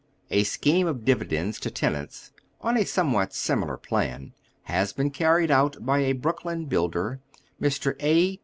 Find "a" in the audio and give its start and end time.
0.31-0.43, 2.75-2.85, 5.99-6.13, 8.01-8.39